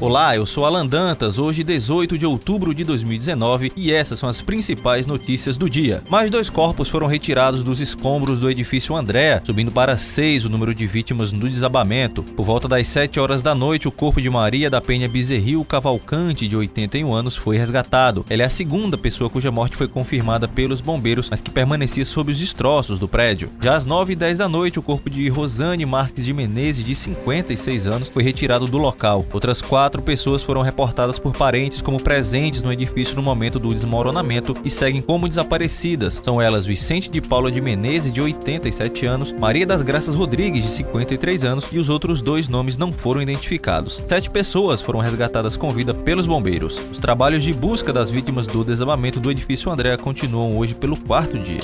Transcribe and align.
Olá, 0.00 0.36
eu 0.36 0.46
sou 0.46 0.64
Alan 0.64 0.86
Dantas, 0.86 1.40
hoje 1.40 1.64
18 1.64 2.16
de 2.16 2.24
outubro 2.24 2.72
de 2.72 2.84
2019 2.84 3.72
e 3.76 3.92
essas 3.92 4.16
são 4.16 4.28
as 4.28 4.40
principais 4.40 5.08
notícias 5.08 5.56
do 5.56 5.68
dia. 5.68 6.04
Mais 6.08 6.30
dois 6.30 6.48
corpos 6.48 6.88
foram 6.88 7.08
retirados 7.08 7.64
dos 7.64 7.80
escombros 7.80 8.38
do 8.38 8.48
edifício 8.48 8.94
Andréa, 8.94 9.42
subindo 9.44 9.72
para 9.72 9.98
seis 9.98 10.44
o 10.44 10.48
número 10.48 10.72
de 10.72 10.86
vítimas 10.86 11.32
no 11.32 11.50
desabamento. 11.50 12.22
Por 12.22 12.46
volta 12.46 12.68
das 12.68 12.86
7 12.86 13.18
horas 13.18 13.42
da 13.42 13.56
noite, 13.56 13.88
o 13.88 13.90
corpo 13.90 14.22
de 14.22 14.30
Maria 14.30 14.70
da 14.70 14.80
Penha 14.80 15.08
Bezerril 15.08 15.64
Cavalcante, 15.64 16.46
de 16.46 16.56
81 16.56 17.12
anos, 17.12 17.34
foi 17.34 17.58
resgatado. 17.58 18.24
Ela 18.30 18.44
é 18.44 18.46
a 18.46 18.50
segunda 18.50 18.96
pessoa 18.96 19.28
cuja 19.28 19.50
morte 19.50 19.74
foi 19.74 19.88
confirmada 19.88 20.46
pelos 20.46 20.80
bombeiros, 20.80 21.28
mas 21.28 21.40
que 21.40 21.50
permanecia 21.50 22.04
sob 22.04 22.30
os 22.30 22.38
destroços 22.38 23.00
do 23.00 23.08
prédio. 23.08 23.50
Já 23.60 23.74
às 23.74 23.84
9 23.84 24.12
e 24.12 24.16
10 24.16 24.38
da 24.38 24.48
noite, 24.48 24.78
o 24.78 24.82
corpo 24.82 25.10
de 25.10 25.28
Rosane 25.28 25.84
Marques 25.84 26.24
de 26.24 26.32
Menezes, 26.32 26.86
de 26.86 26.94
56 26.94 27.88
anos, 27.88 28.08
foi 28.08 28.22
retirado 28.22 28.66
do 28.66 28.78
local. 28.78 29.26
Outras 29.32 29.60
quatro 29.60 29.87
quatro 29.88 30.02
pessoas 30.02 30.42
foram 30.42 30.60
reportadas 30.60 31.18
por 31.18 31.32
parentes 31.32 31.80
como 31.80 32.02
presentes 32.02 32.60
no 32.60 32.70
edifício 32.70 33.16
no 33.16 33.22
momento 33.22 33.58
do 33.58 33.72
desmoronamento 33.72 34.54
e 34.62 34.68
seguem 34.68 35.00
como 35.00 35.26
desaparecidas. 35.26 36.20
São 36.22 36.42
elas 36.42 36.66
Vicente 36.66 37.08
de 37.08 37.22
Paula 37.22 37.50
de 37.50 37.58
Menezes, 37.58 38.12
de 38.12 38.20
87 38.20 39.06
anos, 39.06 39.32
Maria 39.32 39.66
das 39.66 39.80
Graças 39.80 40.14
Rodrigues, 40.14 40.62
de 40.62 40.70
53 40.72 41.42
anos, 41.42 41.68
e 41.72 41.78
os 41.78 41.88
outros 41.88 42.20
dois 42.20 42.48
nomes 42.48 42.76
não 42.76 42.92
foram 42.92 43.22
identificados. 43.22 44.02
Sete 44.04 44.28
pessoas 44.28 44.82
foram 44.82 45.00
resgatadas 45.00 45.56
com 45.56 45.70
vida 45.70 45.94
pelos 45.94 46.26
bombeiros. 46.26 46.78
Os 46.92 46.98
trabalhos 46.98 47.42
de 47.42 47.54
busca 47.54 47.90
das 47.90 48.10
vítimas 48.10 48.46
do 48.46 48.62
desabamento 48.62 49.18
do 49.18 49.30
edifício 49.30 49.72
Andréa 49.72 49.96
continuam 49.96 50.58
hoje 50.58 50.74
pelo 50.74 50.98
quarto 50.98 51.38
dia. 51.38 51.60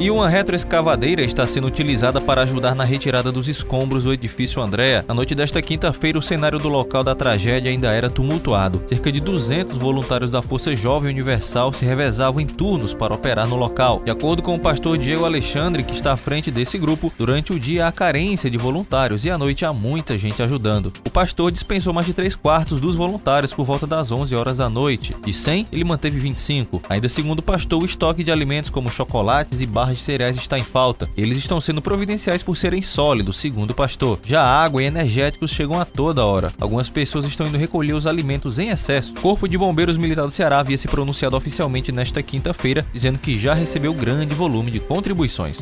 E 0.00 0.10
uma 0.10 0.30
retroescavadeira 0.30 1.20
está 1.20 1.46
sendo 1.46 1.66
utilizada 1.66 2.22
para 2.22 2.40
ajudar 2.40 2.74
na 2.74 2.84
retirada 2.84 3.30
dos 3.30 3.48
escombros 3.48 4.04
do 4.04 4.14
edifício 4.14 4.62
Andréa. 4.62 5.04
Na 5.06 5.12
noite 5.12 5.34
desta 5.34 5.60
quinta-feira, 5.60 6.18
o 6.18 6.22
cenário 6.22 6.58
do 6.58 6.70
local 6.70 7.04
da 7.04 7.14
tragédia 7.14 7.59
ainda 7.68 7.92
era 7.92 8.08
tumultuado. 8.08 8.82
Cerca 8.88 9.12
de 9.12 9.20
200 9.20 9.76
voluntários 9.76 10.30
da 10.30 10.40
Força 10.40 10.74
Jovem 10.74 11.10
Universal 11.10 11.72
se 11.72 11.84
revezavam 11.84 12.40
em 12.40 12.46
turnos 12.46 12.94
para 12.94 13.14
operar 13.14 13.46
no 13.46 13.56
local. 13.56 14.00
De 14.04 14.10
acordo 14.10 14.42
com 14.42 14.54
o 14.54 14.58
pastor 14.58 14.96
Diego 14.96 15.24
Alexandre, 15.24 15.82
que 15.82 15.94
está 15.94 16.12
à 16.12 16.16
frente 16.16 16.50
desse 16.50 16.78
grupo, 16.78 17.12
durante 17.18 17.52
o 17.52 17.60
dia 17.60 17.86
há 17.86 17.92
carência 17.92 18.50
de 18.50 18.56
voluntários 18.56 19.24
e 19.24 19.30
à 19.30 19.36
noite 19.36 19.64
há 19.64 19.72
muita 19.72 20.16
gente 20.16 20.42
ajudando. 20.42 20.92
O 21.06 21.10
pastor 21.10 21.52
dispensou 21.52 21.92
mais 21.92 22.06
de 22.06 22.14
3 22.14 22.34
quartos 22.36 22.80
dos 22.80 22.96
voluntários 22.96 23.52
por 23.52 23.64
volta 23.64 23.86
das 23.86 24.10
11 24.10 24.34
horas 24.34 24.58
da 24.58 24.70
noite. 24.70 25.14
De 25.24 25.32
100, 25.32 25.66
ele 25.72 25.84
manteve 25.84 26.18
25. 26.18 26.82
Ainda 26.88 27.08
segundo 27.08 27.40
o 27.40 27.42
pastor, 27.42 27.82
o 27.82 27.86
estoque 27.86 28.24
de 28.24 28.32
alimentos 28.32 28.70
como 28.70 28.90
chocolates 28.90 29.60
e 29.60 29.66
barras 29.66 29.90
barras 29.90 29.98
de 29.98 30.04
cereais 30.04 30.36
está 30.36 30.58
em 30.58 30.62
falta. 30.62 31.08
Eles 31.16 31.38
estão 31.38 31.60
sendo 31.60 31.82
providenciais 31.82 32.42
por 32.42 32.56
serem 32.56 32.82
sólidos, 32.82 33.38
segundo 33.38 33.70
o 33.70 33.74
pastor. 33.74 34.18
Já 34.26 34.42
água 34.42 34.82
e 34.82 34.86
energéticos 34.86 35.50
chegam 35.50 35.80
a 35.80 35.84
toda 35.84 36.24
hora. 36.24 36.52
Algumas 36.60 36.88
pessoas 36.88 37.24
estão 37.24 37.46
indo 37.50 37.58
recolher 37.58 37.92
os 37.92 38.06
alimentos 38.06 38.58
em 38.58 38.70
excesso. 38.70 39.12
O 39.12 39.20
Corpo 39.20 39.48
de 39.48 39.58
Bombeiros 39.58 39.98
Militar 39.98 40.24
do 40.24 40.30
Ceará 40.30 40.60
havia 40.60 40.78
se 40.78 40.88
pronunciado 40.88 41.36
oficialmente 41.36 41.92
nesta 41.92 42.22
quinta-feira, 42.22 42.86
dizendo 42.92 43.18
que 43.18 43.36
já 43.36 43.52
recebeu 43.52 43.92
grande 43.92 44.34
volume 44.34 44.70
de 44.70 44.80
contribuições. 44.80 45.58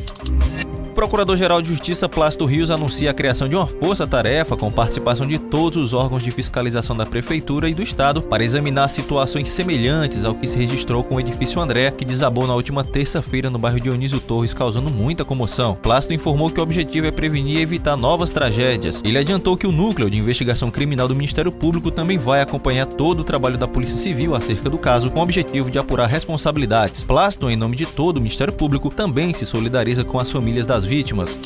Procurador-Geral 0.99 1.61
de 1.61 1.69
Justiça 1.69 2.09
Plácido 2.09 2.45
Rios 2.45 2.69
anuncia 2.69 3.09
a 3.09 3.13
criação 3.13 3.47
de 3.47 3.55
uma 3.55 3.65
força-tarefa 3.65 4.57
com 4.57 4.69
participação 4.69 5.25
de 5.25 5.39
todos 5.39 5.79
os 5.79 5.93
órgãos 5.93 6.21
de 6.21 6.29
fiscalização 6.29 6.93
da 6.93 7.05
Prefeitura 7.05 7.69
e 7.69 7.73
do 7.73 7.81
Estado 7.81 8.21
para 8.21 8.43
examinar 8.43 8.89
situações 8.89 9.47
semelhantes 9.47 10.25
ao 10.25 10.35
que 10.35 10.45
se 10.45 10.57
registrou 10.57 11.01
com 11.01 11.15
o 11.15 11.19
edifício 11.21 11.61
André, 11.61 11.89
que 11.91 12.03
desabou 12.03 12.45
na 12.45 12.53
última 12.53 12.83
terça-feira 12.83 13.49
no 13.49 13.57
bairro 13.57 13.79
Dionísio 13.79 14.19
Torres, 14.19 14.53
causando 14.53 14.91
muita 14.91 15.23
comoção. 15.23 15.73
Plácido 15.73 16.13
informou 16.13 16.49
que 16.49 16.59
o 16.59 16.63
objetivo 16.63 17.07
é 17.07 17.11
prevenir 17.11 17.59
e 17.59 17.61
evitar 17.61 17.95
novas 17.95 18.29
tragédias. 18.29 19.01
Ele 19.05 19.19
adiantou 19.19 19.55
que 19.55 19.65
o 19.65 19.71
Núcleo 19.71 20.09
de 20.09 20.17
Investigação 20.17 20.69
Criminal 20.69 21.07
do 21.07 21.15
Ministério 21.15 21.49
Público 21.49 21.91
também 21.91 22.17
vai 22.17 22.41
acompanhar 22.41 22.85
todo 22.85 23.21
o 23.21 23.23
trabalho 23.23 23.57
da 23.57 23.69
Polícia 23.69 23.95
Civil 23.95 24.35
acerca 24.35 24.69
do 24.69 24.77
caso, 24.77 25.09
com 25.09 25.21
o 25.21 25.23
objetivo 25.23 25.71
de 25.71 25.79
apurar 25.79 26.07
responsabilidades. 26.07 27.05
Plácido, 27.05 27.49
em 27.49 27.55
nome 27.55 27.77
de 27.77 27.85
todo 27.85 28.17
o 28.17 28.21
Ministério 28.21 28.51
Público, 28.51 28.89
também 28.89 29.33
se 29.33 29.45
solidariza 29.45 30.03
com 30.03 30.19
as 30.19 30.29
famílias 30.29 30.65
das 30.65 30.88
vítimas. 30.89 31.39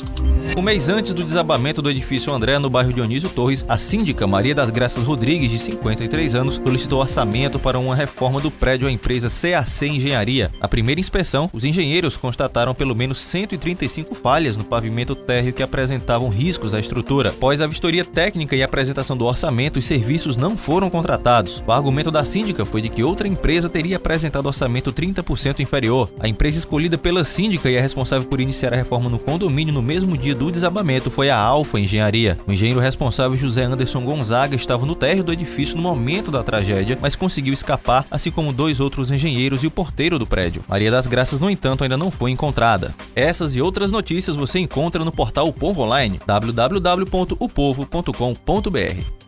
Um 0.56 0.62
mês 0.62 0.88
antes 0.88 1.12
do 1.12 1.24
desabamento 1.24 1.82
do 1.82 1.90
edifício 1.90 2.32
André 2.32 2.58
no 2.60 2.70
bairro 2.70 2.92
Dionísio 2.92 3.28
Torres, 3.28 3.64
a 3.68 3.76
síndica 3.76 4.24
Maria 4.24 4.54
das 4.54 4.70
Graças 4.70 5.02
Rodrigues, 5.02 5.50
de 5.50 5.58
53 5.58 6.34
anos, 6.34 6.60
solicitou 6.64 7.00
orçamento 7.00 7.58
para 7.58 7.76
uma 7.76 7.96
reforma 7.96 8.40
do 8.40 8.52
prédio 8.52 8.86
à 8.86 8.90
empresa 8.90 9.28
CAC 9.28 9.88
Engenharia. 9.88 10.52
Na 10.60 10.68
primeira 10.68 11.00
inspeção, 11.00 11.50
os 11.52 11.64
engenheiros 11.64 12.16
constataram 12.16 12.72
pelo 12.72 12.94
menos 12.94 13.18
135 13.20 14.14
falhas 14.14 14.56
no 14.56 14.62
pavimento 14.62 15.16
térreo 15.16 15.52
que 15.52 15.62
apresentavam 15.62 16.28
riscos 16.28 16.72
à 16.72 16.78
estrutura. 16.78 17.30
Após 17.30 17.60
a 17.60 17.66
vistoria 17.66 18.04
técnica 18.04 18.54
e 18.54 18.62
apresentação 18.62 19.16
do 19.16 19.26
orçamento, 19.26 19.78
os 19.78 19.84
serviços 19.84 20.36
não 20.36 20.56
foram 20.56 20.88
contratados. 20.88 21.64
O 21.66 21.72
argumento 21.72 22.12
da 22.12 22.24
síndica 22.24 22.64
foi 22.64 22.80
de 22.80 22.90
que 22.90 23.02
outra 23.02 23.26
empresa 23.26 23.68
teria 23.68 23.96
apresentado 23.96 24.46
orçamento 24.46 24.92
30% 24.92 25.58
inferior. 25.58 26.08
A 26.20 26.28
empresa 26.28 26.58
escolhida 26.58 26.96
pela 26.96 27.24
síndica 27.24 27.68
e 27.68 27.74
é 27.74 27.80
responsável 27.80 28.28
por 28.28 28.40
iniciar 28.40 28.72
a 28.72 28.76
reforma 28.76 29.10
no 29.10 29.18
condomínio 29.34 29.74
no 29.74 29.82
mesmo 29.82 30.16
dia 30.16 30.32
do 30.32 30.48
desabamento 30.48 31.10
foi 31.10 31.28
a 31.28 31.36
Alfa 31.36 31.80
Engenharia. 31.80 32.38
O 32.46 32.52
engenheiro 32.52 32.78
responsável 32.78 33.36
José 33.36 33.64
Anderson 33.64 34.04
Gonzaga 34.04 34.54
estava 34.54 34.86
no 34.86 34.94
térreo 34.94 35.24
do 35.24 35.32
edifício 35.32 35.76
no 35.76 35.82
momento 35.82 36.30
da 36.30 36.44
tragédia, 36.44 36.96
mas 37.00 37.16
conseguiu 37.16 37.52
escapar, 37.52 38.04
assim 38.12 38.30
como 38.30 38.52
dois 38.52 38.78
outros 38.78 39.10
engenheiros 39.10 39.64
e 39.64 39.66
o 39.66 39.72
porteiro 39.72 40.20
do 40.20 40.26
prédio. 40.26 40.62
Maria 40.68 40.88
das 40.88 41.08
Graças, 41.08 41.40
no 41.40 41.50
entanto, 41.50 41.82
ainda 41.82 41.96
não 41.96 42.12
foi 42.12 42.30
encontrada. 42.30 42.94
Essas 43.16 43.56
e 43.56 43.60
outras 43.60 43.90
notícias 43.90 44.36
você 44.36 44.60
encontra 44.60 45.04
no 45.04 45.10
portal 45.10 45.48
O 45.48 45.52
Povo 45.52 45.82
Online, 45.82 46.20
www.upovo.com.br. 46.24 49.23